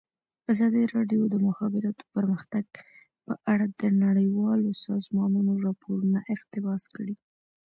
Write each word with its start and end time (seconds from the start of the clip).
ازادي 0.51 0.83
راډیو 0.95 1.21
د 1.27 1.31
د 1.33 1.35
مخابراتو 1.47 2.03
پرمختګ 2.15 2.65
په 3.25 3.33
اړه 3.51 3.65
د 3.81 3.81
نړیوالو 4.03 4.69
سازمانونو 4.85 5.51
راپورونه 5.65 6.19
اقتباس 6.33 6.83
کړي. 6.95 7.15